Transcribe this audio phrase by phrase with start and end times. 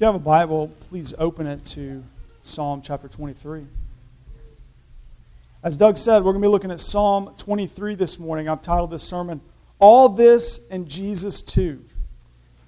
[0.00, 2.02] If you have a Bible, please open it to
[2.40, 3.66] Psalm chapter 23.
[5.62, 8.48] As Doug said, we're going to be looking at Psalm 23 this morning.
[8.48, 9.42] I've titled this sermon,
[9.78, 11.84] All This and Jesus Too.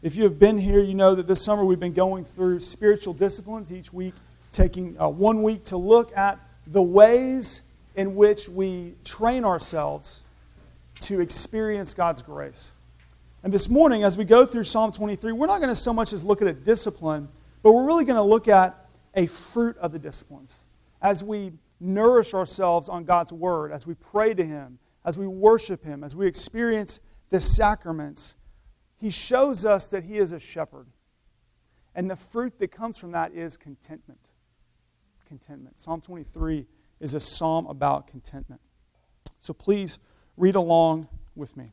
[0.02, 3.14] If you have been here, you know that this summer we've been going through spiritual
[3.14, 4.12] disciplines, each week
[4.52, 7.62] taking uh, one week to look at the ways
[7.96, 10.20] in which we train ourselves
[11.00, 12.72] to experience God's grace.
[13.44, 16.12] And this morning, as we go through Psalm 23, we're not going to so much
[16.12, 17.28] as look at a discipline,
[17.62, 20.58] but we're really going to look at a fruit of the disciplines.
[21.00, 25.82] As we nourish ourselves on God's Word, as we pray to Him, as we worship
[25.82, 28.34] Him, as we experience the sacraments,
[28.96, 30.86] He shows us that He is a shepherd.
[31.96, 34.30] And the fruit that comes from that is contentment.
[35.26, 35.80] Contentment.
[35.80, 36.64] Psalm 23
[37.00, 38.60] is a psalm about contentment.
[39.40, 39.98] So please
[40.36, 41.72] read along with me.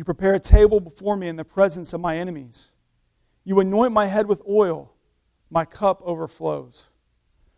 [0.00, 2.72] You prepare a table before me in the presence of my enemies.
[3.44, 4.94] You anoint my head with oil,
[5.50, 6.88] my cup overflows.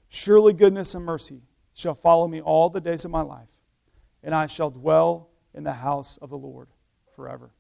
[0.09, 3.61] Surely goodness and mercy shall follow me all the days of my life,
[4.25, 6.67] and I shall dwell in the house of the Lord
[7.15, 7.53] forever.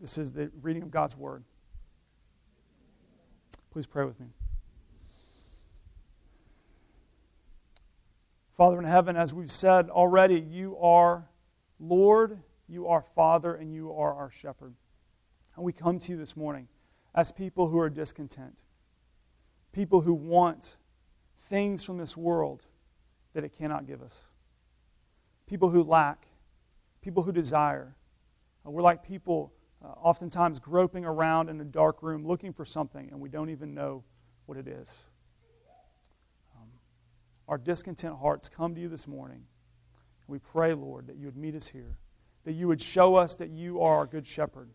[0.00, 1.44] This is the reading of God's word.
[3.70, 4.28] Please pray with me.
[8.52, 11.28] Father in heaven, as we've said already, you are
[11.80, 14.74] Lord, you are Father, and you are our shepherd.
[15.56, 16.68] And we come to you this morning
[17.14, 18.56] as people who are discontent,
[19.72, 20.76] people who want
[21.36, 22.64] things from this world
[23.34, 24.24] that it cannot give us,
[25.46, 26.26] people who lack,
[27.02, 27.94] people who desire.
[28.66, 29.52] Uh, we're like people
[29.84, 33.74] uh, oftentimes groping around in a dark room looking for something, and we don't even
[33.74, 34.02] know
[34.46, 35.04] what it is.
[36.56, 36.68] Um,
[37.48, 39.44] our discontent hearts come to you this morning
[40.26, 41.98] we pray, Lord, that you would meet us here,
[42.44, 44.70] that you would show us that you are our good shepherd.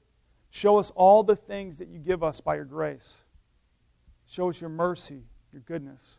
[0.51, 3.21] Show us all the things that you give us by your grace.
[4.27, 6.17] Show us your mercy, your goodness.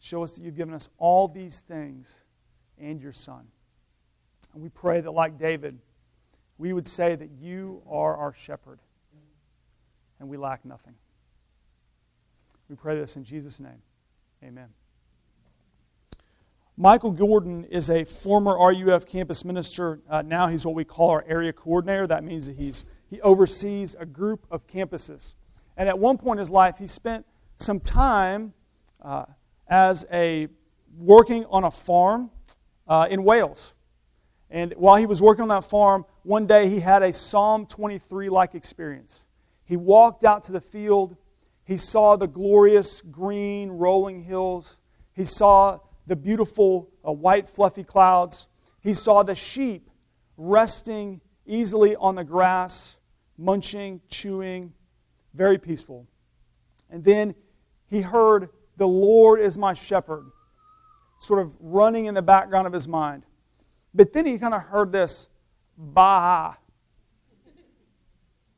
[0.00, 2.20] Show us that you've given us all these things
[2.78, 3.46] and your Son.
[4.54, 5.78] And we pray that, like David,
[6.58, 8.80] we would say that you are our shepherd
[10.18, 10.94] and we lack nothing.
[12.68, 13.82] We pray this in Jesus' name.
[14.44, 14.68] Amen.
[16.80, 20.00] Michael Gordon is a former RUF campus minister.
[20.08, 22.06] Uh, now he's what we call our area coordinator.
[22.06, 25.34] That means that he's, he oversees a group of campuses.
[25.76, 27.26] And at one point in his life, he spent
[27.58, 28.54] some time
[29.02, 29.26] uh,
[29.68, 30.48] as a
[30.96, 32.30] working on a farm
[32.88, 33.74] uh, in Wales.
[34.48, 38.30] And while he was working on that farm, one day he had a Psalm 23
[38.30, 39.26] like experience.
[39.66, 41.18] He walked out to the field.
[41.62, 44.80] He saw the glorious green rolling hills.
[45.12, 48.48] He saw the beautiful uh, white fluffy clouds.
[48.80, 49.88] He saw the sheep
[50.36, 52.96] resting easily on the grass,
[53.38, 54.72] munching, chewing,
[55.34, 56.08] very peaceful.
[56.90, 57.36] And then
[57.86, 60.32] he heard, The Lord is my shepherd,
[61.16, 63.22] sort of running in the background of his mind.
[63.94, 65.28] But then he kind of heard this,
[65.78, 66.54] Bah.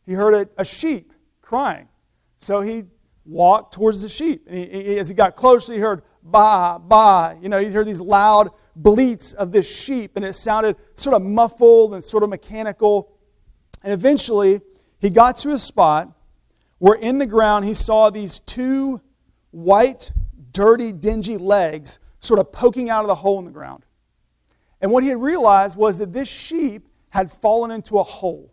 [0.06, 1.12] He heard a, a sheep
[1.42, 1.88] crying.
[2.38, 2.84] So he
[3.26, 4.46] walked towards the sheep.
[4.46, 7.36] And he, he, as he got closer, he heard, ba, ba.
[7.40, 11.22] You know, you hear these loud bleats of this sheep, and it sounded sort of
[11.22, 13.12] muffled and sort of mechanical.
[13.82, 14.60] And eventually,
[14.98, 16.12] he got to a spot
[16.78, 19.00] where in the ground he saw these two
[19.50, 20.12] white,
[20.52, 23.84] dirty, dingy legs sort of poking out of the hole in the ground.
[24.80, 28.52] And what he had realized was that this sheep had fallen into a hole.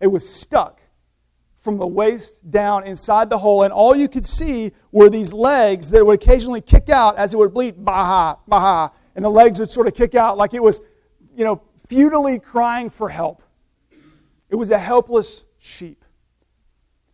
[0.00, 0.80] It was stuck
[1.64, 5.88] from the waist down inside the hole, and all you could see were these legs
[5.88, 9.70] that would occasionally kick out as it would bleed, baha, baha, and the legs would
[9.70, 10.82] sort of kick out like it was,
[11.34, 13.42] you know, futilely crying for help.
[14.50, 16.04] It was a helpless sheep.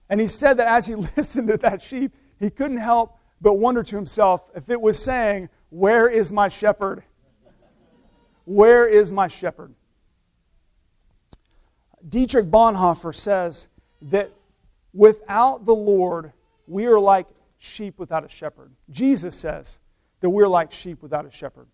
[0.09, 3.85] And he said that as he listened to that sheep, he couldn't help but wonder
[3.85, 7.05] to himself if it was saying, Where is my shepherd?
[8.47, 9.73] Where is my shepherd?
[12.09, 13.69] Dietrich Bonhoeffer says
[14.03, 14.31] that
[14.93, 16.33] Without the Lord,
[16.67, 17.27] we are like
[17.59, 18.73] sheep without a shepherd.
[18.91, 19.79] Jesus says
[20.21, 21.69] that we're like sheep without a shepherd.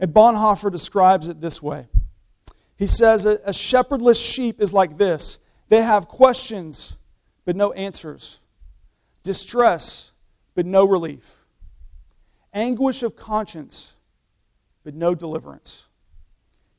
[0.00, 1.86] And Bonhoeffer describes it this way.
[2.76, 5.38] He says a, shepherdless sheep is like this.
[5.68, 6.96] They have questions,
[7.44, 8.40] but no answers,
[9.22, 10.12] distress,
[10.54, 11.36] but no relief,
[12.52, 13.96] anguish of conscience,
[14.82, 15.86] but no deliverance,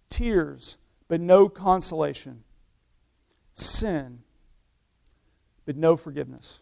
[0.09, 0.77] tears,
[1.07, 2.43] but no consolation,
[3.53, 4.19] sin,
[5.65, 6.61] but no forgiveness.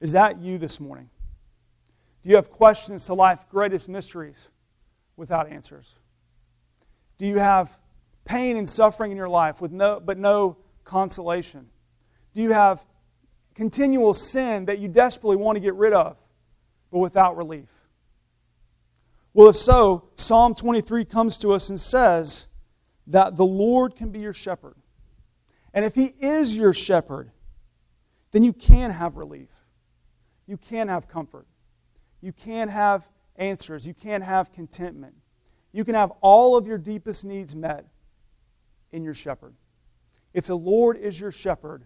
[0.00, 1.08] Is that you this morning?
[2.22, 4.48] Do you have questions to life's greatest mysteries
[5.16, 5.94] without answers?
[7.18, 7.78] Do you have
[8.24, 11.68] pain and suffering in your life with no, but no consolation?
[12.32, 12.84] Do you have
[13.54, 16.20] continual sin that you desperately want to get rid of,
[16.90, 17.80] but without relief?
[19.32, 22.46] Well, if so, Psalm 23 comes to us and says
[23.06, 24.76] that the Lord can be your shepherd.
[25.74, 27.32] And if He is your shepherd,
[28.30, 29.52] then you can have relief.
[30.46, 31.46] You can have comfort.
[32.22, 33.86] You can have answers.
[33.86, 35.14] You can have contentment.
[35.72, 37.86] You can have all of your deepest needs met
[38.92, 39.54] in your shepherd.
[40.32, 41.84] If the Lord is your shepherd,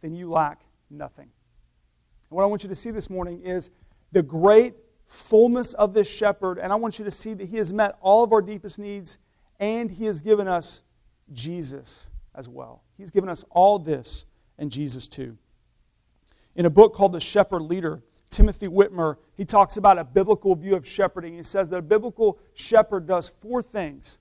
[0.00, 1.28] then you lack nothing.
[2.30, 3.70] And what I want you to see this morning is
[4.12, 4.74] the great
[5.06, 8.24] fullness of this shepherd, and I want you to see that he has met all
[8.24, 9.18] of our deepest needs
[9.60, 10.82] and he has given us
[11.32, 12.82] Jesus as well.
[12.96, 14.26] He's given us all this
[14.58, 15.38] and Jesus too.
[16.56, 20.74] In a book called The Shepherd Leader, Timothy Witmer, he talks about a biblical view
[20.74, 21.34] of shepherding.
[21.34, 24.18] He says that a biblical shepherd does four things.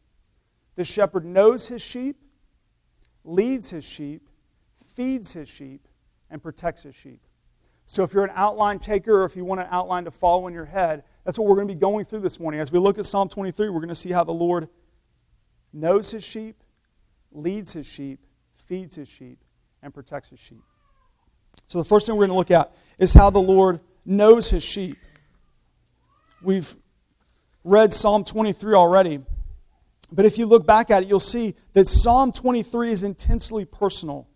[0.76, 2.18] The shepherd knows his sheep,
[3.24, 4.30] leads his sheep,
[4.76, 5.88] feeds his sheep,
[6.30, 7.22] and protects his sheep.
[7.86, 10.54] So if you're an outline taker or if you want an outline to follow in
[10.54, 12.60] your head, that's what we're going to be going through this morning.
[12.60, 14.70] As we look at Psalm 23, we're going to see how the Lord
[15.72, 16.63] knows his sheep,
[17.34, 18.20] leads his sheep,
[18.54, 19.40] feeds his sheep,
[19.82, 20.64] and protects his sheep.
[21.66, 24.64] So the first thing we're going to look at is how the Lord knows his
[24.64, 24.98] sheep.
[26.42, 26.76] We've
[27.64, 29.22] read Psalm 23 already.
[30.12, 34.28] But if you look back at it, you'll see that Psalm 23 is intensely personal.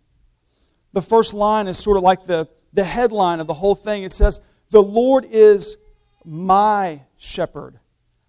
[0.92, 4.02] The first line is sort of like the, the headline of the whole thing.
[4.02, 4.40] It says,
[4.70, 5.76] The Lord is
[6.24, 7.78] my shepherd.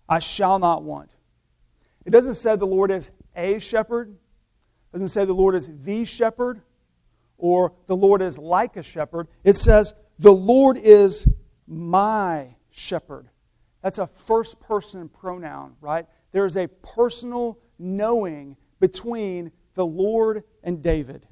[0.08, 1.16] I shall not want.
[2.06, 4.16] It doesn't say the Lord is a shepherd.
[4.92, 6.62] Doesn't say the Lord is the shepherd
[7.38, 9.28] or the Lord is like a shepherd.
[9.44, 11.28] It says, The Lord is
[11.68, 13.30] my shepherd.
[13.82, 16.06] That's a first person pronoun, right?
[16.32, 21.26] There is a personal knowing between the Lord and David.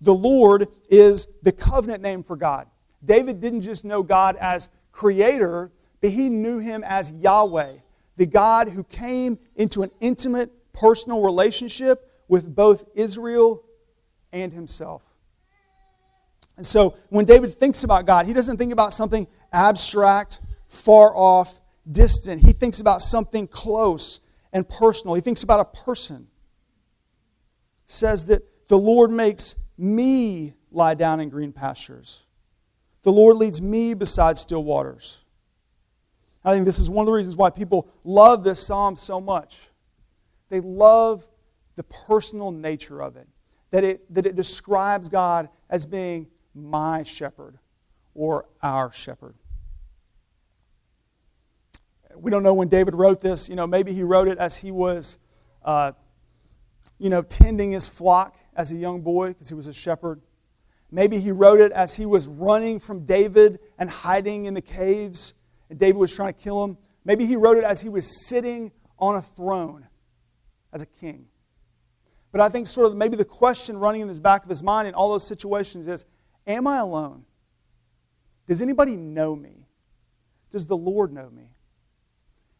[0.00, 2.66] The Lord is the covenant name for God.
[3.04, 5.70] David didn't just know God as creator,
[6.00, 7.74] but he knew him as Yahweh,
[8.16, 13.64] the God who came into an intimate personal relationship with both Israel
[14.32, 15.02] and himself.
[16.56, 21.60] And so when David thinks about God, he doesn't think about something abstract, far off,
[21.90, 22.40] distant.
[22.40, 24.20] He thinks about something close
[24.52, 25.14] and personal.
[25.14, 26.28] He thinks about a person.
[27.84, 32.26] Says that the Lord makes me lie down in green pastures.
[33.02, 35.24] The Lord leads me beside still waters.
[36.44, 39.68] I think this is one of the reasons why people love this psalm so much.
[40.48, 41.26] They love
[41.80, 43.26] the personal nature of it
[43.70, 47.58] that it, that it describes God as being my shepherd
[48.14, 49.34] or our shepherd.
[52.14, 53.48] We don't know when David wrote this.
[53.48, 55.16] You know, maybe he wrote it as he was,
[55.64, 55.92] uh,
[56.98, 60.20] you know, tending his flock as a young boy because he was a shepherd.
[60.90, 65.32] Maybe he wrote it as he was running from David and hiding in the caves,
[65.70, 66.76] and David was trying to kill him.
[67.06, 69.86] Maybe he wrote it as he was sitting on a throne
[70.74, 71.29] as a king.
[72.32, 74.86] But I think sort of maybe the question running in the back of his mind
[74.86, 76.04] in all those situations is
[76.46, 77.24] Am I alone?
[78.46, 79.66] Does anybody know me?
[80.50, 81.54] Does the Lord know me?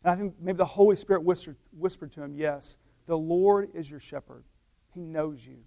[0.04, 3.90] And I think maybe the Holy Spirit whispered, whispered to him, Yes, the Lord is
[3.90, 4.44] your shepherd.
[4.94, 5.58] He knows you.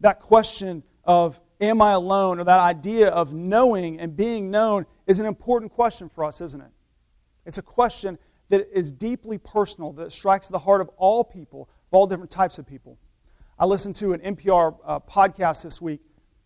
[0.00, 5.20] That question of am I alone, or that idea of knowing and being known, is
[5.20, 6.70] an important question for us, isn't it?
[7.46, 8.18] It's a question
[8.48, 12.66] that is deeply personal, that strikes the heart of all people, all different types of
[12.66, 12.98] people.
[13.58, 16.00] I listened to an NPR uh, podcast this week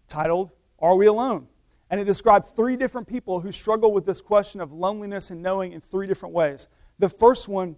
[0.06, 1.48] titled, Are We Alone?
[1.90, 5.72] And it described three different people who struggle with this question of loneliness and knowing
[5.72, 6.68] in three different ways.
[6.98, 7.76] The first one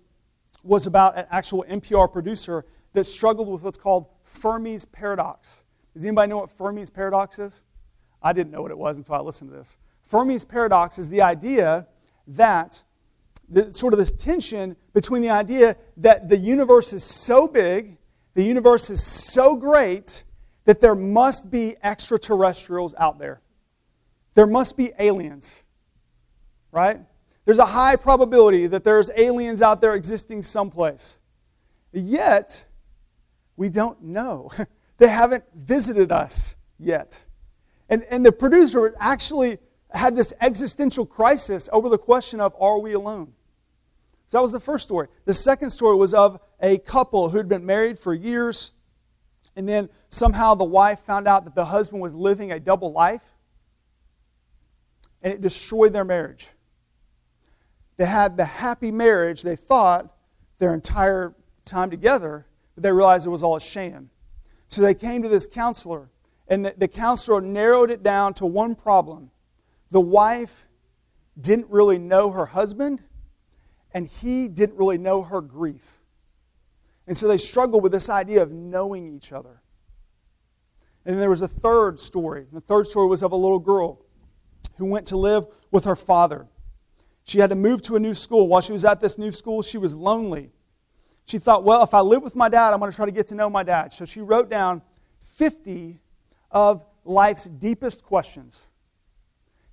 [0.64, 5.62] was about an actual NPR producer that struggled with what's called Fermi's paradox.
[5.94, 7.60] Does anybody know what Fermi's paradox is?
[8.22, 9.76] I didn't know what it was until I listened to this.
[10.02, 11.86] Fermi's paradox is the idea
[12.26, 12.82] that
[13.50, 17.96] the, sort of this tension between the idea that the universe is so big,
[18.34, 20.24] the universe is so great,
[20.64, 23.40] that there must be extraterrestrials out there.
[24.34, 25.56] There must be aliens,
[26.70, 27.00] right?
[27.44, 31.18] There's a high probability that there's aliens out there existing someplace.
[31.92, 32.64] Yet,
[33.56, 34.50] we don't know.
[34.98, 37.24] they haven't visited us yet.
[37.88, 39.58] And, and the producer actually
[39.92, 43.32] had this existential crisis over the question of are we alone?
[44.30, 45.08] So that was the first story.
[45.24, 48.70] The second story was of a couple who'd been married for years,
[49.56, 53.32] and then somehow the wife found out that the husband was living a double life,
[55.20, 56.46] and it destroyed their marriage.
[57.96, 60.14] They had the happy marriage, they thought,
[60.58, 61.34] their entire
[61.64, 62.46] time together,
[62.76, 64.10] but they realized it was all a sham.
[64.68, 66.08] So they came to this counselor,
[66.46, 69.32] and the, the counselor narrowed it down to one problem.
[69.90, 70.68] The wife
[71.36, 73.02] didn't really know her husband,
[73.92, 75.98] and he didn't really know her grief.
[77.06, 79.62] And so they struggled with this idea of knowing each other.
[81.04, 82.46] And then there was a third story.
[82.52, 84.04] The third story was of a little girl
[84.76, 86.46] who went to live with her father.
[87.24, 88.48] She had to move to a new school.
[88.48, 90.52] While she was at this new school, she was lonely.
[91.24, 93.28] She thought, well, if I live with my dad, I'm going to try to get
[93.28, 93.92] to know my dad.
[93.92, 94.82] So she wrote down
[95.20, 96.00] 50
[96.50, 98.66] of life's deepest questions.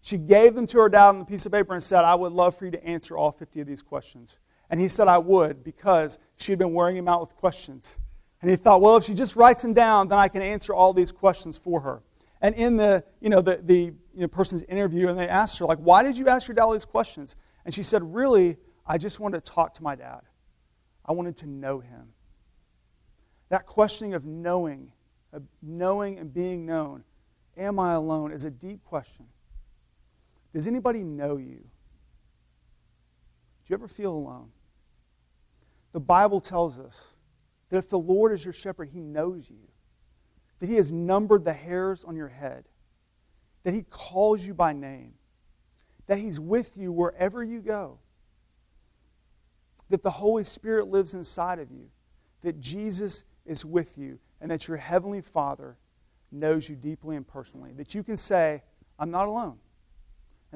[0.08, 2.32] She gave them to her dad on the piece of paper and said, I would
[2.32, 4.38] love for you to answer all 50 of these questions.
[4.70, 7.98] And he said, I would, because she had been wearing him out with questions.
[8.42, 10.94] And he thought, well, if she just writes them down, then I can answer all
[10.94, 12.04] these questions for her.
[12.40, 15.66] And in the, you know, the, the you know, person's interview, and they asked her,
[15.66, 17.36] like, why did you ask your dad all these questions?
[17.66, 20.22] And she said, really, I just wanted to talk to my dad.
[21.04, 22.14] I wanted to know him.
[23.50, 24.94] That questioning of knowing,
[25.34, 27.04] of knowing and being known,
[27.58, 29.26] am I alone, is a deep question.
[30.58, 31.60] Does anybody know you?
[31.60, 31.70] Do
[33.70, 34.50] you ever feel alone?
[35.92, 37.14] The Bible tells us
[37.70, 39.68] that if the Lord is your shepherd, he knows you,
[40.58, 42.64] that he has numbered the hairs on your head,
[43.66, 45.14] that he calls you by name,
[46.08, 48.00] that he's with you wherever you go,
[49.92, 51.92] that the Holy Spirit lives inside of you,
[52.42, 55.78] that Jesus is with you, and that your heavenly Father
[56.32, 58.64] knows you deeply and personally, that you can say,
[58.98, 59.60] I'm not alone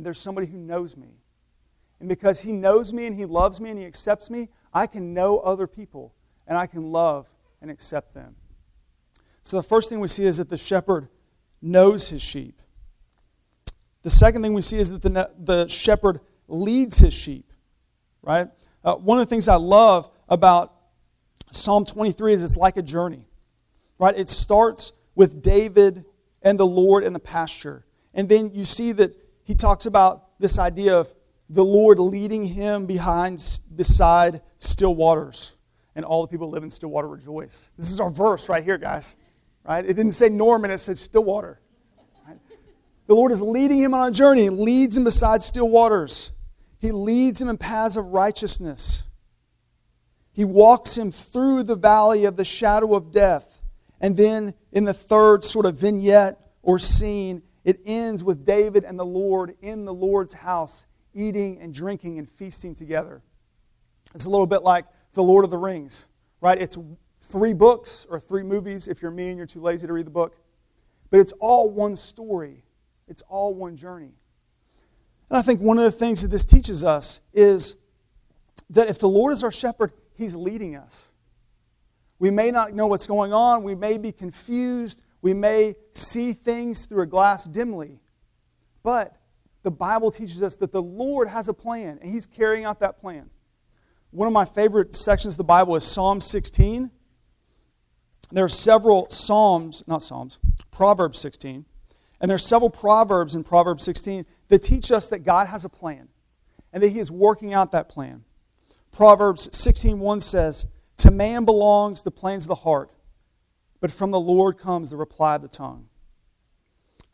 [0.02, 1.10] and there's somebody who knows me.
[2.00, 5.14] And because he knows me and he loves me and he accepts me, I can
[5.14, 6.16] know other people
[6.48, 7.30] and I can love
[7.62, 8.36] and accept them.
[9.44, 11.08] So the first thing we see is that the shepherd
[11.62, 12.64] knows his sheep.
[14.02, 17.54] The second thing we see is that the, the shepherd leads his sheep,
[18.24, 18.48] right?
[18.84, 20.74] Uh, one of the things I love about
[21.52, 23.28] Psalm 23 is it's like a journey,
[24.00, 24.18] right?
[24.18, 26.06] It starts with David
[26.42, 27.86] and the Lord in the pasture.
[28.16, 29.16] And then you see that
[29.52, 31.14] he talks about this idea of
[31.50, 35.58] the Lord leading him behind, beside still waters.
[35.94, 37.70] And all the people live in Stillwater rejoice.
[37.78, 39.14] This is our verse right here, guys.
[39.68, 39.84] Right?
[39.84, 41.60] It didn't say Norman, it said Stillwater.
[42.26, 42.38] Right?
[43.08, 44.48] The Lord is leading him on a journey.
[44.48, 46.32] Leads him beside still waters.
[46.80, 49.06] He leads him in paths of righteousness.
[50.32, 53.62] He walks him through the valley of the shadow of death.
[54.00, 58.98] And then in the third sort of vignette or scene, it ends with David and
[59.00, 63.22] the Lord in the Lord's house, eating and drinking and feasting together.
[64.16, 66.06] It's a little bit like The Lord of the Rings,
[66.42, 66.60] right?
[66.60, 66.78] It's
[67.20, 70.12] three books or three movies if you're me and you're too lazy to read the
[70.12, 70.36] book.
[71.10, 72.64] But it's all one story,
[73.08, 74.14] it's all one journey.
[75.30, 77.76] And I think one of the things that this teaches us is
[78.70, 81.08] that if the Lord is our shepherd, He's leading us.
[82.20, 86.86] We may not know what's going on, we may be confused, we may see things
[86.86, 88.00] through a glass dimly,
[88.84, 89.16] but
[89.64, 93.00] the Bible teaches us that the Lord has a plan, and He's carrying out that
[93.00, 93.30] plan.
[94.12, 96.92] One of my favorite sections of the Bible is Psalm 16.
[98.32, 100.40] There are several Psalms, not Psalms,
[100.72, 101.66] Proverbs 16.
[102.20, 105.70] And there are several Proverbs in Proverbs 16 that teach us that God has a
[105.70, 106.08] plan
[106.74, 108.24] and that He is working out that plan.
[108.92, 112.92] Proverbs 16:1 says, To man belongs the plans of the heart,
[113.82, 115.88] but from the Lord comes the reply of the tongue.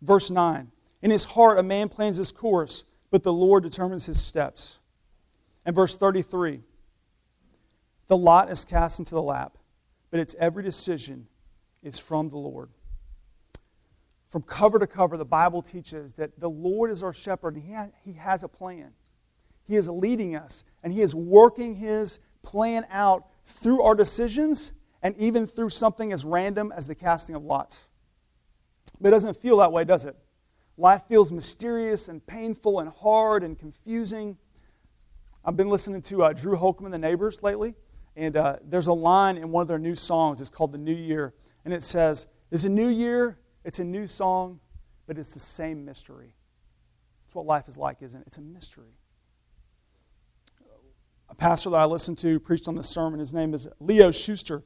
[0.01, 0.71] Verse 9
[1.01, 4.79] In his heart, a man plans his course, but the Lord determines his steps.
[5.65, 6.61] And verse 33
[8.07, 9.57] The lot is cast into the lap,
[10.11, 11.27] but its every decision
[11.81, 12.69] is from the Lord.
[14.29, 18.11] From cover to cover, the Bible teaches that the Lord is our shepherd, and he,
[18.11, 18.91] he has a plan.
[19.67, 24.73] He is leading us, and He is working His plan out through our decisions
[25.07, 27.87] and even through something as random as the casting of lots.
[28.99, 30.17] But it doesn't feel that way, does it?
[30.75, 34.37] Life feels mysterious and painful and hard and confusing.
[35.45, 37.73] I've been listening to uh, Drew Holcomb and the Neighbors lately,
[38.17, 40.41] and uh, there's a line in one of their new songs.
[40.41, 41.33] It's called The New Year,
[41.63, 44.59] and it says, It's a new year, it's a new song,
[45.05, 46.33] but it's the same mystery.
[47.23, 48.27] That's what life is like, isn't it?
[48.27, 48.97] It's a mystery.
[51.29, 53.21] a pastor that I listened to preached on this sermon.
[53.21, 54.63] His name is Leo Schuster.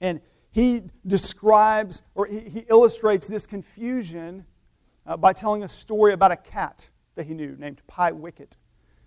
[0.00, 4.44] And he describes or he, he illustrates this confusion
[5.06, 8.56] uh, by telling a story about a cat that he knew named Pie Wicket.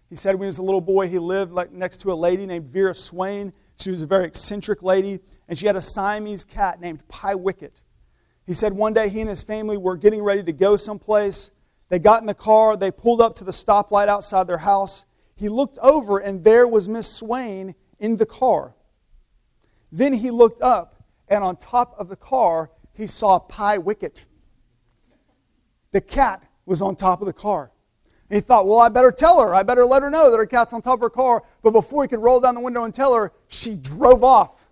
[0.10, 2.46] He said when he was a little boy, he lived like next to a lady
[2.46, 3.52] named Vera Swain.
[3.80, 7.82] She was a very eccentric lady, and she had a Siamese cat named Pie Wicket.
[8.46, 11.52] He said one day he and his family were getting ready to go someplace.
[11.90, 15.06] They got in the car, they pulled up to the stoplight outside their house.
[15.36, 18.76] He looked over, and there was Miss Swain in the car.
[19.94, 24.26] Then he looked up, and on top of the car, he saw Pie Wicket.
[25.92, 27.72] The cat was on top of the car.
[28.28, 29.54] And he thought, well, I better tell her.
[29.54, 31.44] I better let her know that her cat's on top of her car.
[31.62, 34.66] But before he could roll down the window and tell her, she drove off.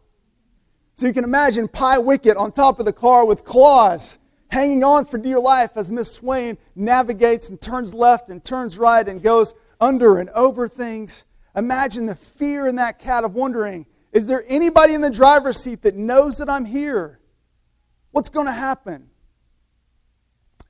[0.96, 5.06] So you can imagine Pie Wicket on top of the car with claws hanging on
[5.06, 9.54] for dear life as Miss Swain navigates and turns left and turns right and goes
[9.80, 11.26] under and over things.
[11.56, 15.84] Imagine the fear in that cat of wondering is there anybody in the driver's seat
[15.84, 17.20] that knows that I'm here?
[18.12, 19.10] What's going to happen?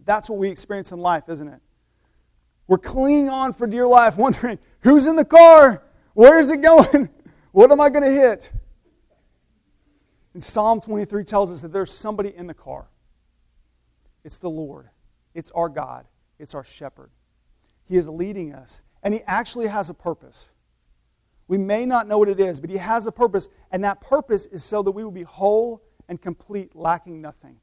[0.05, 1.59] That's what we experience in life, isn't it?
[2.67, 5.83] We're clinging on for dear life, wondering who's in the car?
[6.13, 7.09] Where is it going?
[7.53, 8.49] What am I going to hit?
[10.33, 12.87] And Psalm 23 tells us that there's somebody in the car.
[14.23, 14.89] It's the Lord,
[15.33, 16.05] it's our God,
[16.39, 17.09] it's our shepherd.
[17.83, 20.51] He is leading us, and He actually has a purpose.
[21.51, 24.45] We may not know what it is, but He has a purpose, and that purpose
[24.45, 27.57] is so that we will be whole and complete, lacking nothing.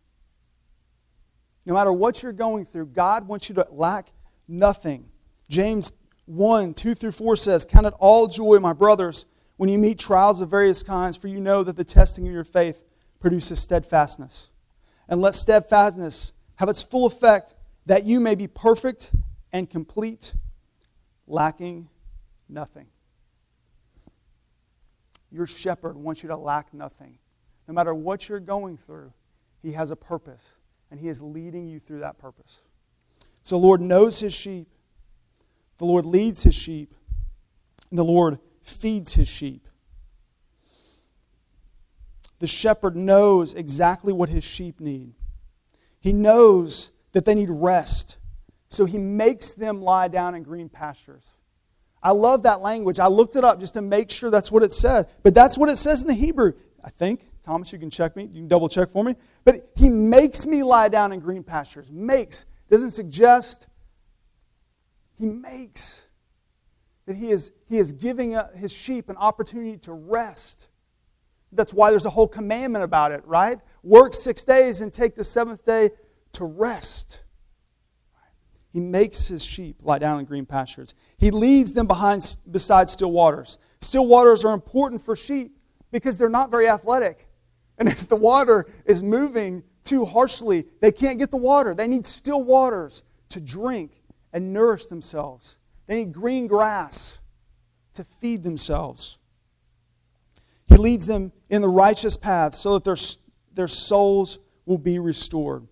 [1.64, 4.12] No matter what you're going through, God wants you to lack
[4.46, 5.08] nothing.
[5.48, 5.94] James
[6.26, 9.24] 1 2 through 4 says, Count it all joy, my brothers,
[9.56, 12.44] when you meet trials of various kinds, for you know that the testing of your
[12.44, 12.84] faith
[13.20, 14.50] produces steadfastness.
[15.08, 17.54] And let steadfastness have its full effect,
[17.86, 19.12] that you may be perfect
[19.50, 20.34] and complete,
[21.26, 21.88] lacking
[22.50, 22.88] nothing.
[25.30, 27.18] Your shepherd wants you to lack nothing.
[27.66, 29.12] No matter what you're going through,
[29.62, 30.54] he has a purpose,
[30.90, 32.60] and he is leading you through that purpose.
[33.42, 34.68] So the Lord knows his sheep,
[35.78, 36.94] the Lord leads his sheep,
[37.90, 39.68] and the Lord feeds his sheep.
[42.38, 45.14] The shepherd knows exactly what his sheep need.
[46.00, 48.18] He knows that they need rest,
[48.68, 51.32] so he makes them lie down in green pastures.
[52.02, 53.00] I love that language.
[53.00, 55.08] I looked it up just to make sure that's what it said.
[55.22, 56.52] But that's what it says in the Hebrew.
[56.84, 57.30] I think.
[57.42, 58.24] Thomas, you can check me.
[58.24, 59.16] You can double check for me.
[59.44, 61.90] But he makes me lie down in green pastures.
[61.90, 63.66] Makes doesn't suggest,
[65.16, 66.06] he makes
[67.06, 70.68] that he is, he is giving his sheep an opportunity to rest.
[71.52, 73.58] That's why there's a whole commandment about it, right?
[73.82, 75.90] Work six days and take the seventh day
[76.32, 77.22] to rest.
[78.70, 80.94] He makes his sheep lie down in green pastures.
[81.16, 83.58] He leads them behind, beside still waters.
[83.80, 85.56] Still waters are important for sheep
[85.90, 87.26] because they're not very athletic.
[87.78, 90.66] And if the water is moving too harshly.
[90.80, 91.74] They can't get the water.
[91.74, 93.92] They need still waters to drink
[94.32, 95.58] and nourish themselves.
[95.86, 97.18] They need green grass
[97.94, 99.18] to feed themselves.
[100.66, 102.96] He leads them in the righteous path so that their,
[103.54, 105.66] their souls will be restored.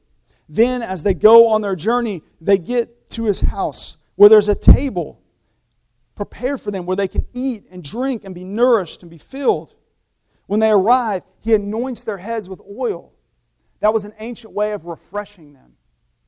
[0.48, 4.54] Then, as they go on their journey, they get to his house where there's a
[4.54, 5.20] table
[6.14, 9.74] prepared for them where they can eat and drink and be nourished and be filled.
[10.46, 13.12] When they arrive, he anoints their heads with oil
[13.80, 15.76] that was an ancient way of refreshing them.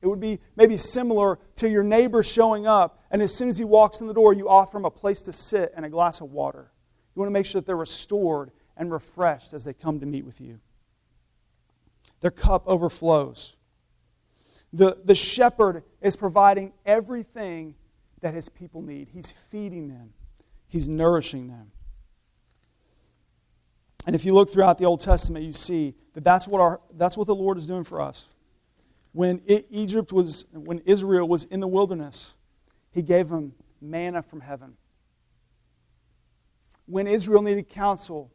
[0.01, 3.65] It would be maybe similar to your neighbor showing up, and as soon as he
[3.65, 6.31] walks in the door, you offer him a place to sit and a glass of
[6.31, 6.71] water.
[7.15, 10.25] You want to make sure that they're restored and refreshed as they come to meet
[10.25, 10.59] with you.
[12.21, 13.57] Their cup overflows.
[14.71, 17.75] The, the shepherd is providing everything
[18.21, 19.09] that his people need.
[19.09, 20.13] He's feeding them,
[20.67, 21.71] he's nourishing them.
[24.05, 27.17] And if you look throughout the Old Testament, you see that that's what, our, that's
[27.17, 28.29] what the Lord is doing for us.
[29.11, 32.33] When Egypt was, when Israel was in the wilderness,
[32.91, 34.77] He gave them manna from heaven.
[36.85, 38.31] When Israel needed counsel,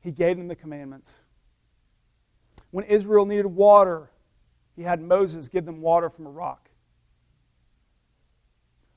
[0.00, 1.18] He gave them the commandments.
[2.70, 4.10] When Israel needed water,
[4.80, 6.70] He had Moses give them water from a rock.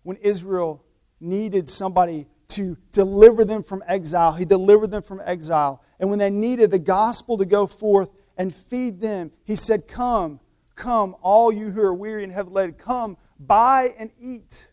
[0.03, 0.81] When Israel
[1.19, 4.31] needed somebody to deliver them from exile.
[4.31, 5.83] He delivered them from exile.
[5.99, 10.39] And when they needed the gospel to go forth and feed them, he said, Come,
[10.75, 14.69] come, all you who are weary and heavy laden, come, buy and eat.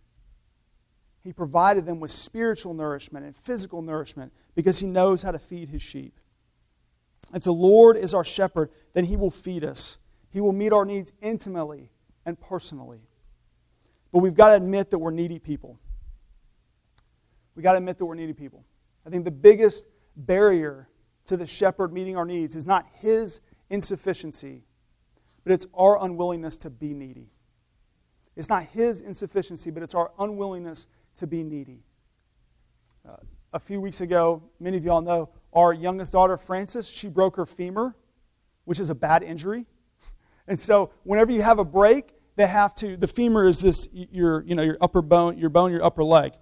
[1.25, 5.71] He provided them with spiritual nourishment and physical nourishment because he knows how to feed
[5.71, 6.21] his sheep.
[7.35, 9.99] If the Lord is our shepherd, then he will feed us.
[10.31, 11.91] He will meet our needs intimately
[12.25, 13.01] and personally.
[14.13, 15.79] But we've got to admit that we're needy people
[17.55, 18.65] We've got to admit that we're needy people.
[19.07, 20.89] I think the biggest barrier
[21.27, 24.63] to the shepherd meeting our needs is not his insufficiency,
[25.45, 27.29] but it's our unwillingness to be needy.
[28.37, 31.83] It's not his insufficiency, but it's our unwillingness to be needy.
[33.07, 33.17] Uh,
[33.53, 37.45] a few weeks ago, many of y'all know, our youngest daughter, Frances, she broke her
[37.45, 37.95] femur,
[38.65, 39.67] which is a bad injury.
[40.51, 44.43] And so, whenever you have a break, they have to, the femur is this, your,
[44.43, 46.33] you know, your upper bone, your bone, your upper leg.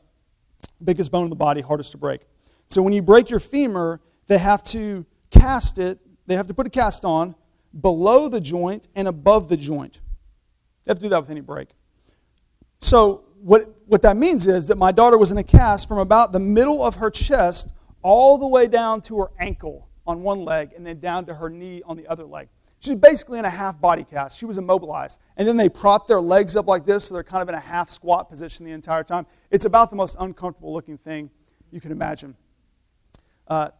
[0.82, 2.22] Biggest bone in the body, hardest to break.
[2.68, 6.66] So, when you break your femur, they have to cast it, they have to put
[6.66, 7.34] a cast on
[7.78, 10.00] below the joint and above the joint.
[10.84, 11.68] They have to do that with any break.
[12.80, 16.32] So, what, what that means is that my daughter was in a cast from about
[16.32, 20.70] the middle of her chest all the way down to her ankle on one leg
[20.74, 22.48] and then down to her knee on the other leg.
[22.80, 24.38] She's basically in a half body cast.
[24.38, 25.20] She was immobilized.
[25.36, 27.60] And then they prop their legs up like this, so they're kind of in a
[27.60, 29.26] half squat position the entire time.
[29.50, 31.30] It's about the most uncomfortable looking thing
[31.72, 32.36] you can imagine.
[33.48, 33.70] Uh,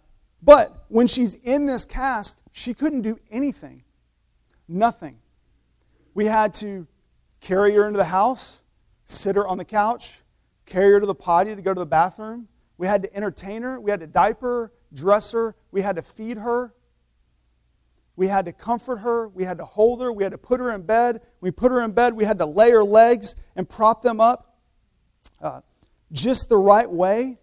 [0.43, 3.85] but when she's in this cast, she couldn't do anything.
[4.67, 5.19] Nothing.
[6.15, 6.87] We had to
[7.41, 8.63] carry her into the house,
[9.07, 10.23] sit her on the couch,
[10.67, 12.49] carry her to the potty to go to the bathroom.
[12.77, 13.81] We had to entertain her.
[13.81, 15.55] We had to diaper, dress her.
[15.71, 16.75] We had to feed her.
[18.19, 19.29] We had to comfort her.
[19.29, 20.13] We had to hold her.
[20.13, 21.21] We had to put her in bed.
[21.41, 22.15] We put her in bed.
[22.15, 24.59] We had to lay her legs and prop them up
[25.41, 25.61] uh,
[26.11, 27.39] just the right way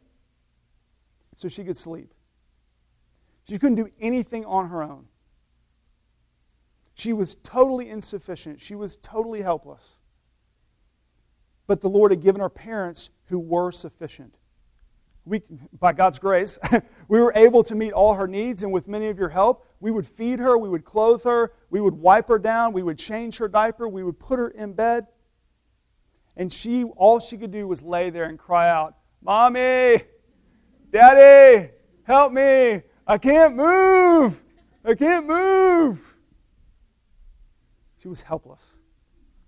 [1.38, 2.14] so she could sleep.
[3.48, 5.06] She couldn't do anything on her own.
[6.94, 8.60] She was totally insufficient.
[8.60, 9.98] She was totally helpless.
[11.68, 14.36] But the Lord had given her parents who were sufficient
[15.26, 15.42] we,
[15.80, 16.60] by God's grace,
[17.08, 19.92] we were able to meet all her needs, and with many of your help, we
[19.92, 23.38] would feed her, we would clothe her, we would wipe her down, we would change
[23.38, 25.08] her diaper, we would put her in bed.
[26.38, 30.04] And she, all she could do was lay there and cry out, Mommy,
[30.92, 31.72] Daddy,
[32.04, 32.84] help me.
[33.08, 34.44] I can't move.
[34.84, 36.16] I can't move.
[37.98, 38.70] She was helpless,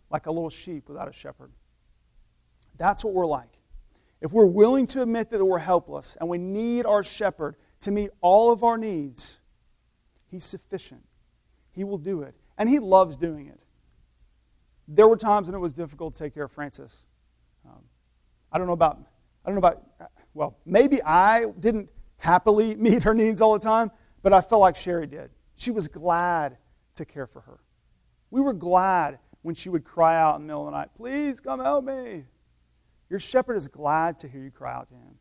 [0.10, 1.52] like a little sheep without a shepherd.
[2.78, 3.57] That's what we're like.
[4.22, 8.10] If we're willing to admit that we're helpless and we need our shepherd to meet
[8.22, 9.40] all of our needs,
[10.26, 11.04] he's sufficient.
[11.72, 12.36] He will do it.
[12.58, 13.60] And he loves doing it.
[14.88, 17.06] There were times when it was difficult to take care of Frances.
[17.66, 17.84] Um,
[18.52, 18.98] I don't know about,
[19.46, 19.84] I don't know about,
[20.34, 23.92] well, maybe I didn't happily meet her needs all the time,
[24.24, 25.30] but I felt like Sherry did.
[25.56, 26.58] She was glad
[26.96, 27.60] to care for her.
[28.32, 31.40] We were glad when she would cry out in the middle of the night, Please
[31.40, 32.26] come help me.
[33.10, 35.16] Your shepherd is glad to hear you cry out to him.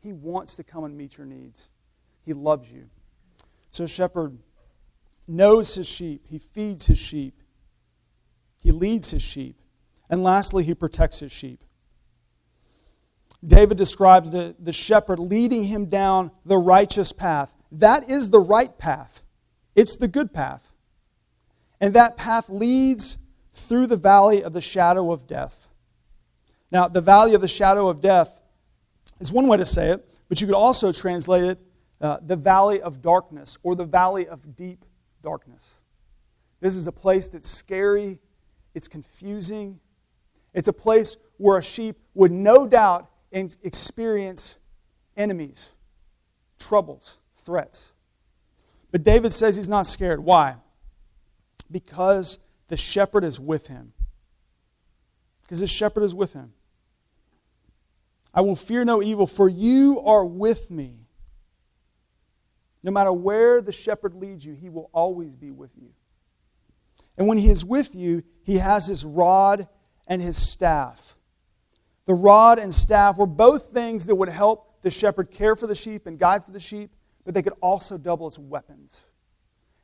[0.00, 1.68] He wants to come and meet your needs.
[2.24, 2.88] He loves you.
[3.70, 4.38] So, shepherd
[5.28, 7.40] knows his sheep, he feeds his sheep,
[8.60, 9.56] he leads his sheep,
[10.08, 11.62] and lastly, he protects his sheep.
[13.46, 17.54] David describes the, the shepherd leading him down the righteous path.
[17.72, 19.22] That is the right path,
[19.76, 20.72] it's the good path.
[21.80, 23.16] And that path leads
[23.54, 25.69] through the valley of the shadow of death.
[26.70, 28.40] Now, the valley of the shadow of death
[29.18, 31.58] is one way to say it, but you could also translate it
[32.00, 34.84] uh, the valley of darkness or the valley of deep
[35.22, 35.78] darkness.
[36.60, 38.18] This is a place that's scary,
[38.74, 39.80] it's confusing,
[40.54, 44.56] it's a place where a sheep would no doubt experience
[45.16, 45.72] enemies,
[46.58, 47.92] troubles, threats.
[48.90, 50.20] But David says he's not scared.
[50.20, 50.56] Why?
[51.70, 53.92] Because the shepherd is with him.
[55.42, 56.52] Because the shepherd is with him.
[58.32, 61.06] I will fear no evil, for you are with me.
[62.82, 65.90] No matter where the shepherd leads you, he will always be with you.
[67.18, 69.68] And when he is with you, he has his rod
[70.06, 71.16] and his staff.
[72.06, 75.74] The rod and staff were both things that would help the shepherd care for the
[75.74, 76.90] sheep and guide for the sheep,
[77.24, 79.04] but they could also double as weapons.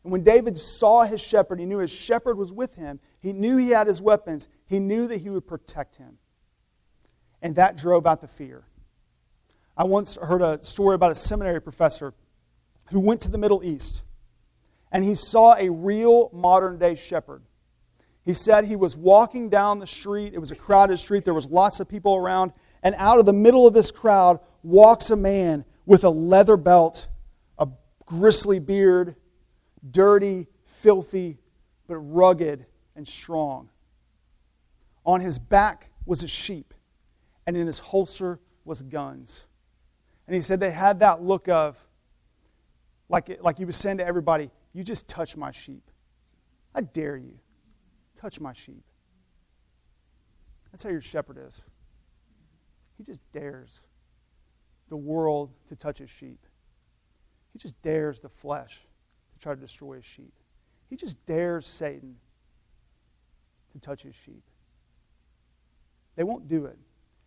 [0.02, 3.00] And when David saw his shepherd, he knew his shepherd was with him.
[3.20, 4.48] He knew he had his weapons.
[4.66, 6.18] He knew that he would protect him
[7.46, 8.64] and that drove out the fear.
[9.76, 12.12] I once heard a story about a seminary professor
[12.90, 14.04] who went to the Middle East
[14.90, 17.42] and he saw a real modern day shepherd.
[18.24, 20.34] He said he was walking down the street.
[20.34, 21.24] It was a crowded street.
[21.24, 22.50] There was lots of people around.
[22.82, 27.06] And out of the middle of this crowd walks a man with a leather belt,
[27.60, 27.68] a
[28.06, 29.14] gristly beard,
[29.88, 31.38] dirty, filthy,
[31.86, 33.68] but rugged and strong.
[35.04, 36.74] On his back was a sheep
[37.46, 39.46] and in his holster was guns.
[40.26, 41.86] And he said they had that look of,
[43.08, 45.90] like, like he was saying to everybody, You just touch my sheep.
[46.74, 47.38] I dare you.
[48.16, 48.82] Touch my sheep.
[50.72, 51.62] That's how your shepherd is.
[52.98, 53.82] He just dares.
[54.88, 56.46] the world to touch his sheep.
[57.52, 58.86] He just dares the flesh
[59.32, 60.32] to try to destroy his sheep.
[60.88, 62.16] He just dares Satan
[63.72, 64.42] to touch his sheep.
[66.14, 66.78] They won't do it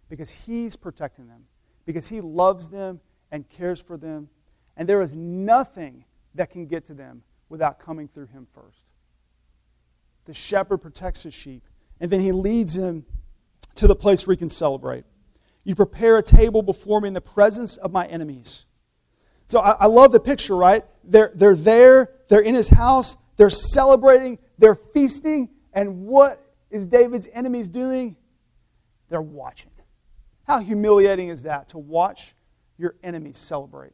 [0.09, 1.45] because he's protecting them,
[1.85, 2.99] because he loves them
[3.31, 4.29] and cares for them,
[4.75, 6.03] and there is nothing
[6.35, 8.87] that can get to them without coming through him first.
[10.25, 11.63] The shepherd protects his sheep,
[11.99, 13.05] and then he leads him
[13.75, 15.05] to the place where he can celebrate.
[15.63, 18.65] You prepare a table before me in the presence of my enemies.
[19.47, 20.85] So I, I, love the picture, right?
[21.03, 27.27] They're, they're there, they're in his house, they're celebrating, they're feasting, and what is David's
[27.33, 28.15] enemies doing?
[29.09, 29.71] They're watching.
[30.49, 32.33] How humiliating is that to watch
[32.79, 33.93] your enemies celebrate?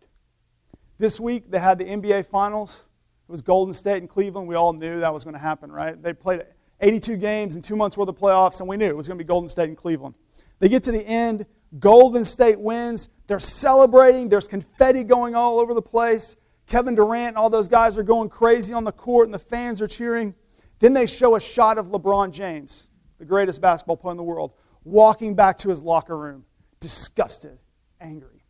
[0.97, 2.87] This week they had the NBA Finals.
[3.27, 4.47] It was Golden State and Cleveland.
[4.47, 6.01] We all knew that was going to happen, right?
[6.01, 6.45] They played
[6.79, 9.21] 82 games in two months worth of playoffs, and we knew it was going to
[9.21, 10.17] be Golden State and Cleveland.
[10.59, 11.45] They get to the end.
[11.79, 13.09] Golden State wins.
[13.27, 14.29] They're celebrating.
[14.29, 16.37] There's confetti going all over the place.
[16.67, 19.81] Kevin Durant and all those guys are going crazy on the court, and the fans
[19.81, 20.33] are cheering.
[20.79, 22.87] Then they show a shot of LeBron James,
[23.17, 24.53] the greatest basketball player in the world,
[24.85, 26.45] walking back to his locker room,
[26.79, 27.57] disgusted,
[27.99, 28.43] angry.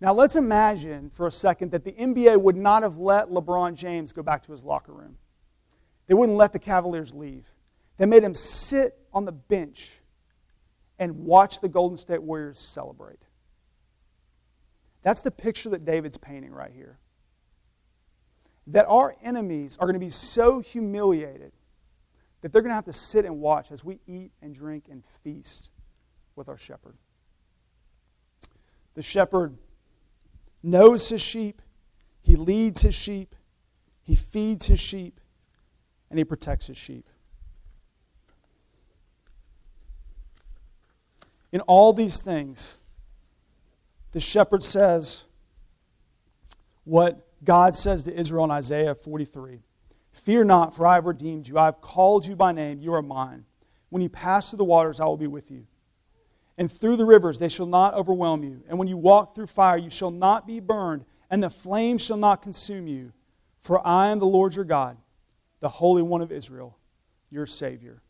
[0.00, 4.12] Now, let's imagine for a second that the NBA would not have let LeBron James
[4.12, 5.16] go back to his locker room.
[6.06, 7.52] They wouldn't let the Cavaliers leave.
[7.96, 9.98] They made him sit on the bench
[10.98, 13.18] and watch the Golden State Warriors celebrate.
[15.02, 16.98] That's the picture that David's painting right here.
[18.68, 21.52] That our enemies are going to be so humiliated
[22.40, 25.04] that they're going to have to sit and watch as we eat and drink and
[25.24, 25.70] feast
[26.36, 26.96] with our shepherd.
[28.94, 29.56] The shepherd
[30.62, 31.62] knows his sheep,
[32.20, 33.34] he leads his sheep,
[34.02, 35.20] he feeds his sheep,
[36.10, 37.08] and he protects his sheep.
[41.52, 42.76] In all these things,
[44.12, 45.24] the shepherd says
[46.84, 49.60] what God says to Israel in Isaiah 43
[50.12, 51.58] Fear not, for I have redeemed you.
[51.58, 52.80] I have called you by name.
[52.80, 53.44] You are mine.
[53.90, 55.66] When you pass through the waters, I will be with you.
[56.56, 58.62] And through the rivers, they shall not overwhelm you.
[58.68, 62.16] And when you walk through fire, you shall not be burned, and the flames shall
[62.16, 63.12] not consume you.
[63.58, 64.96] For I am the Lord your God,
[65.60, 66.76] the Holy One of Israel,
[67.30, 68.02] your Savior.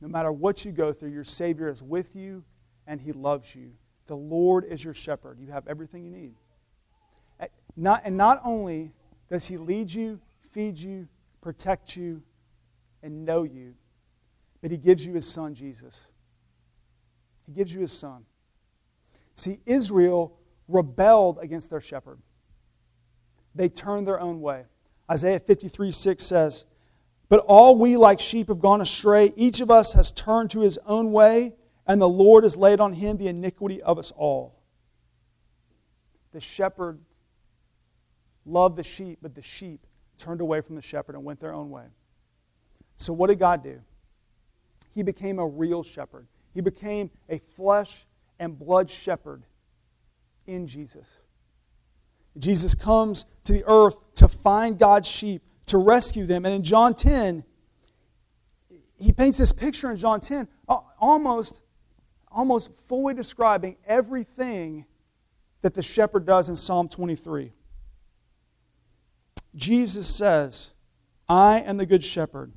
[0.00, 2.44] No matter what you go through, your Savior is with you
[2.86, 3.72] and He loves you.
[4.06, 5.38] The Lord is your shepherd.
[5.40, 6.34] You have everything you need.
[7.76, 8.92] Not, and not only
[9.28, 10.20] does He lead you,
[10.52, 11.08] feed you,
[11.40, 12.22] protect you,
[13.02, 13.74] and know you,
[14.60, 16.10] but He gives you His Son, Jesus.
[17.46, 18.24] He gives you His Son.
[19.34, 22.18] See, Israel rebelled against their shepherd,
[23.54, 24.64] they turned their own way.
[25.10, 26.64] Isaiah 53 6 says,
[27.28, 29.32] but all we like sheep have gone astray.
[29.36, 31.54] Each of us has turned to his own way,
[31.86, 34.60] and the Lord has laid on him the iniquity of us all.
[36.32, 37.00] The shepherd
[38.46, 41.70] loved the sheep, but the sheep turned away from the shepherd and went their own
[41.70, 41.86] way.
[42.96, 43.80] So, what did God do?
[44.88, 46.26] He became a real shepherd.
[46.54, 48.06] He became a flesh
[48.38, 49.44] and blood shepherd
[50.46, 51.10] in Jesus.
[52.38, 56.44] Jesus comes to the earth to find God's sheep to rescue them.
[56.44, 57.44] And in John 10,
[58.98, 61.62] he paints this picture in John 10, uh, almost,
[62.30, 64.86] almost fully describing everything
[65.62, 67.52] that the shepherd does in Psalm 23.
[69.56, 70.72] Jesus says,
[71.28, 72.52] I am the good shepherd.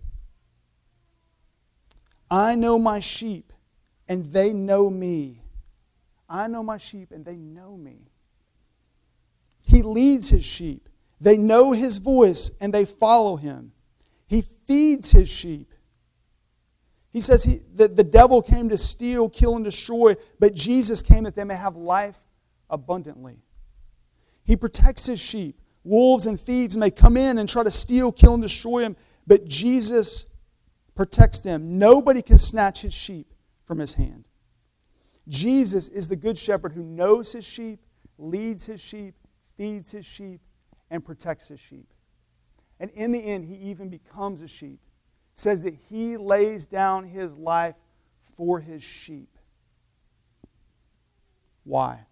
[2.30, 3.52] I know my sheep,
[4.08, 5.42] and they know me.
[6.30, 8.10] I know my sheep, and they know me.
[9.66, 10.90] He leads his sheep.
[11.22, 13.72] They know his voice and they follow him.
[14.26, 15.74] He feeds his sheep.
[17.12, 21.24] He says he, that the devil came to steal, kill, and destroy, but Jesus came
[21.24, 22.18] that they may have life
[22.70, 23.44] abundantly.
[24.44, 25.60] He protects his sheep.
[25.84, 29.46] Wolves and thieves may come in and try to steal, kill, and destroy him, but
[29.46, 30.26] Jesus
[30.96, 31.80] protects them.
[31.80, 34.28] Nobody can snatch his sheep from his hand.
[35.28, 37.80] Jesus is the good shepherd who knows his sheep,
[38.18, 39.16] leads his sheep,
[39.56, 40.42] feeds his sheep,
[40.90, 41.88] and protects his sheep.
[42.80, 44.80] And in the end, he even becomes a sheep.
[45.36, 47.76] says that he lays down his life
[48.20, 49.38] for his sheep.
[51.64, 52.06] Why?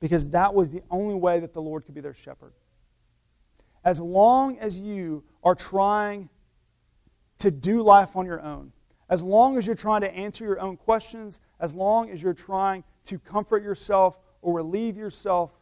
[0.00, 2.52] Because that was the only way that the Lord could be their shepherd.
[3.84, 6.28] As long as you are trying
[7.38, 8.72] to do life on your own,
[9.08, 12.84] as long as you're trying to answer your own questions, as long as you're trying
[13.04, 15.52] to comfort yourself or relieve yourself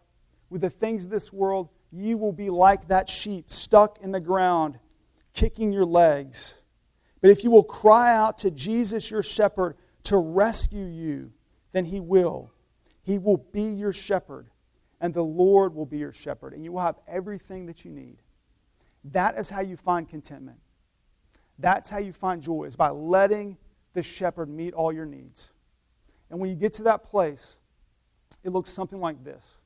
[0.51, 4.21] with the things of this world, you will be like that sheep stuck in the
[4.21, 4.79] ground,
[5.33, 6.59] kicking your legs.
[7.21, 11.33] But if you will cry out to Jesus, your shepherd, to rescue you,
[11.73, 12.53] then He will.
[13.07, 14.49] He will be your shepherd,
[15.01, 18.17] and the Lord will be your shepherd, and you will have everything that you need.
[19.05, 20.59] That is how you find contentment.
[21.61, 23.59] That's how you find joy, is by letting
[23.93, 25.53] the shepherd meet all your needs.
[26.31, 27.59] And when you get to that place,
[28.43, 29.57] it looks something like this.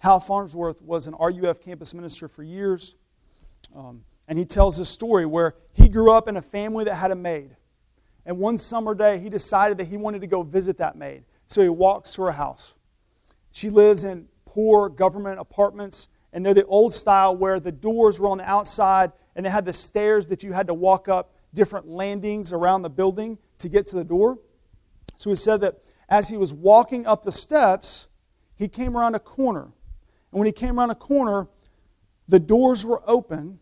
[0.00, 2.96] Hal Farnsworth was an RUF campus minister for years,
[3.72, 7.12] um, and he tells this story where he grew up in a family that had
[7.12, 7.54] a maid.
[8.26, 11.22] And one summer day, he decided that he wanted to go visit that maid.
[11.48, 12.76] So he walks to her house.
[13.50, 18.28] She lives in poor government apartments, and they're the old style where the doors were
[18.28, 21.88] on the outside and they had the stairs that you had to walk up different
[21.88, 24.38] landings around the building to get to the door.
[25.16, 28.08] So he said that as he was walking up the steps,
[28.56, 29.62] he came around a corner.
[29.62, 31.48] And when he came around a corner,
[32.28, 33.58] the doors were open.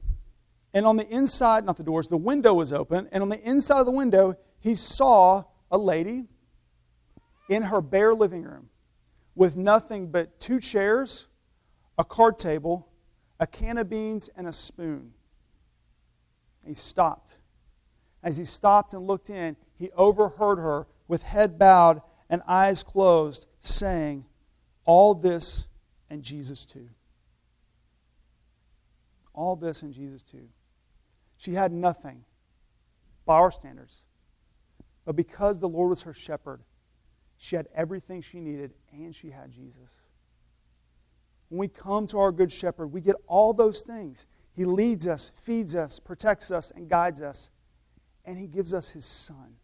[0.75, 3.09] And on the inside, not the doors, the window was open.
[3.13, 6.25] And on the inside of the window, he saw a lady
[7.49, 8.69] in her bare living room
[9.35, 11.29] with nothing but two chairs,
[11.99, 12.89] a card table,
[13.39, 15.13] a can of beans, and a spoon.
[16.67, 17.39] He stopped.
[18.23, 23.47] As he stopped and looked in, he overheard her with head bowed and eyes closed,
[23.61, 24.25] saying,
[24.85, 25.67] All this
[26.11, 26.89] and Jesus too.
[29.33, 30.49] All this and Jesus too.
[31.37, 32.25] She had nothing
[33.27, 34.03] by our standards.
[35.05, 36.63] But because the Lord was her shepherd,
[37.39, 40.03] she had everything she needed and she had Jesus.
[41.49, 44.27] When we come to our good shepherd, we get all those things.
[44.53, 47.51] He leads us, feeds us, protects us, and guides us.
[48.25, 49.55] And He gives us His Son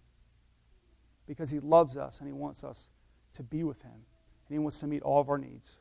[1.26, 2.90] because He loves us and He wants us
[3.34, 3.92] to be with Him.
[3.92, 5.78] And He wants to meet all of our needs.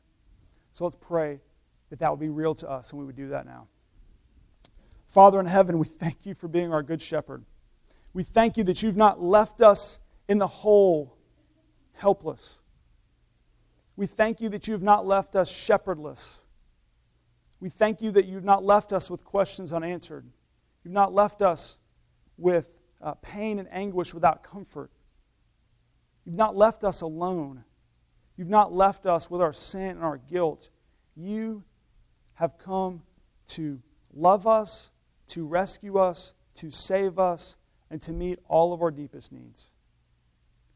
[0.72, 1.42] So let's pray
[1.90, 3.68] that that would be real to us and we would do that now.
[5.08, 7.44] Father in heaven, we thank you for being our good shepherd.
[8.14, 10.00] We thank you that you've not left us
[10.30, 11.18] in the hole,
[12.02, 12.58] helpless.
[13.96, 16.40] We thank you that you have not left us shepherdless.
[17.60, 20.26] We thank you that you've not left us with questions unanswered.
[20.84, 21.78] You've not left us
[22.38, 24.90] with uh, pain and anguish without comfort.
[26.26, 27.64] You've not left us alone.
[28.36, 30.70] You've not left us with our sin and our guilt.
[31.16, 31.64] You
[32.34, 33.04] have come
[33.50, 33.80] to
[34.12, 34.90] love us,
[35.28, 37.58] to rescue us, to save us,
[37.92, 39.70] and to meet all of our deepest needs.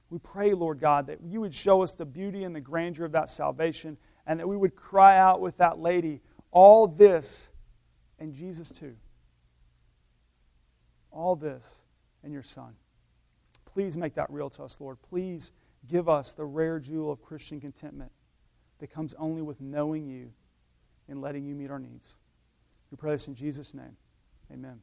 [0.09, 3.11] We pray, Lord God, that you would show us the beauty and the grandeur of
[3.13, 7.49] that salvation, and that we would cry out with that lady, all this
[8.19, 8.95] and Jesus too.
[11.11, 11.81] All this
[12.23, 12.75] and your Son.
[13.65, 14.97] Please make that real to us, Lord.
[15.01, 15.51] Please
[15.87, 18.11] give us the rare jewel of Christian contentment
[18.79, 20.31] that comes only with knowing you
[21.07, 22.15] and letting you meet our needs.
[22.91, 23.97] We pray this in Jesus' name.
[24.51, 24.79] Amen.